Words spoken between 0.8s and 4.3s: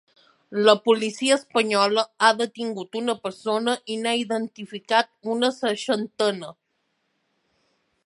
policia espanyola ha detingut una persona i n’ha